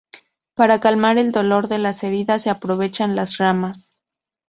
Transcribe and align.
Para 0.55 0.79
calmar 0.79 1.19
el 1.19 1.31
dolor 1.31 1.67
de 1.67 1.77
las 1.77 2.03
heridas 2.03 2.41
se 2.41 2.49
aprovechan 2.49 3.15
las 3.15 3.37
ramas. 3.37 3.93